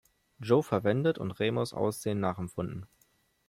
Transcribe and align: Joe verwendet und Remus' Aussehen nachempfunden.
Joe 0.39 0.63
verwendet 0.63 1.19
und 1.19 1.29
Remus' 1.39 1.75
Aussehen 1.75 2.19
nachempfunden. 2.19 2.87